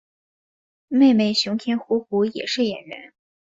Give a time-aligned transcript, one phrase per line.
[0.87, 3.13] 妹妹熊田胡胡也是演员。